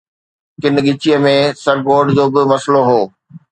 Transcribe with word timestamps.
ڪن 0.61 0.73
ڳچيءَ 0.85 1.17
۾ 1.23 1.35
سرڪوڊ 1.63 2.05
جو 2.15 2.25
به 2.33 2.41
مسئلو 2.51 2.81
هو. 2.89 3.01